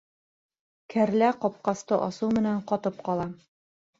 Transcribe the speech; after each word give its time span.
Кәрлә 0.93 1.27
ҡапҡасты 1.43 1.99
асыу 2.07 2.31
менән 2.37 2.65
ҡатып 2.73 3.03
ҡала. 3.11 3.29